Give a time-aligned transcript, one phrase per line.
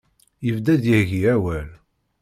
[0.45, 1.69] Yebda-d yagi awal.